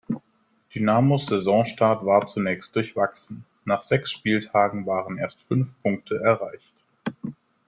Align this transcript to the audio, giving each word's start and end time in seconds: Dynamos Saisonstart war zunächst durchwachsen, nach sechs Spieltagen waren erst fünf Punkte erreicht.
Dynamos 0.73 1.27
Saisonstart 1.27 2.03
war 2.07 2.25
zunächst 2.25 2.75
durchwachsen, 2.75 3.45
nach 3.65 3.83
sechs 3.83 4.09
Spieltagen 4.11 4.87
waren 4.87 5.19
erst 5.19 5.39
fünf 5.43 5.79
Punkte 5.83 6.15
erreicht. 6.19 6.73